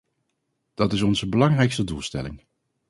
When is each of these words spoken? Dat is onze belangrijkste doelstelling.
Dat 0.73 0.93
is 0.93 1.01
onze 1.01 1.29
belangrijkste 1.29 1.83
doelstelling. 1.83 2.43